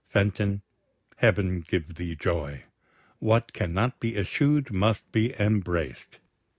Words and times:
Fenton, 0.09 0.63
Heaven 1.17 1.61
give 1.69 1.93
thee 1.93 2.15
joy! 2.15 2.63
What 3.19 3.53
cannot 3.53 3.99
be 3.99 4.17
eschew'd 4.17 4.71
must 4.71 5.11
be 5.11 5.29
embrac'd! 5.39 6.17